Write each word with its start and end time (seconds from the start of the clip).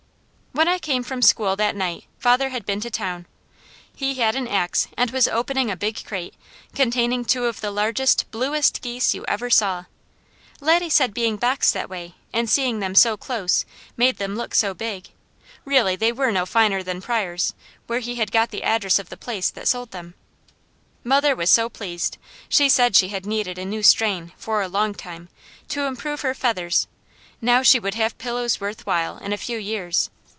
When 0.53 0.67
I 0.67 0.79
came 0.79 1.01
from 1.03 1.21
school 1.21 1.55
that 1.55 1.77
night 1.77 2.03
father 2.19 2.49
had 2.49 2.65
been 2.65 2.81
to 2.81 2.91
town. 2.91 3.25
He 3.95 4.15
had 4.15 4.35
an 4.35 4.49
ax 4.49 4.89
and 4.97 5.09
was 5.09 5.27
opening 5.29 5.71
a 5.71 5.77
big 5.77 6.03
crate, 6.03 6.35
containing 6.75 7.23
two 7.23 7.45
of 7.45 7.61
the 7.61 7.71
largest, 7.71 8.29
bluest 8.31 8.81
geese 8.81 9.13
you 9.13 9.23
ever 9.29 9.49
saw. 9.49 9.85
Laddie 10.59 10.89
said 10.89 11.13
being 11.13 11.37
boxed 11.37 11.73
that 11.73 11.89
way 11.89 12.15
and 12.33 12.49
seeing 12.49 12.79
them 12.79 12.95
so 12.95 13.15
close 13.15 13.63
made 13.95 14.17
them 14.17 14.35
look 14.35 14.53
so 14.53 14.73
big; 14.73 15.07
really, 15.63 15.95
they 15.95 16.11
were 16.11 16.33
no 16.33 16.45
finer 16.45 16.83
than 16.83 17.01
Pryors', 17.01 17.53
where 17.87 17.99
he 17.99 18.15
had 18.17 18.29
got 18.29 18.51
the 18.51 18.61
address 18.63 18.99
of 18.99 19.07
the 19.07 19.15
place 19.17 19.49
that 19.51 19.69
sold 19.69 19.91
them. 19.91 20.15
Mother 21.01 21.33
was 21.33 21.49
so 21.49 21.69
pleased. 21.69 22.17
She 22.49 22.67
said 22.67 22.97
she 22.97 23.07
had 23.07 23.25
needed 23.25 23.57
a 23.57 23.63
new 23.63 23.81
strain, 23.81 24.33
for 24.37 24.61
a 24.61 24.67
long 24.67 24.95
time, 24.95 25.29
to 25.69 25.85
improve 25.85 26.21
her 26.21 26.33
feathers; 26.33 26.87
now 27.39 27.61
she 27.63 27.79
would 27.79 27.95
have 27.95 28.17
pillows 28.17 28.59
worth 28.59 28.85
while, 28.85 29.17
in 29.17 29.31
a 29.31 29.37
few 29.37 29.57
years. 29.57 30.09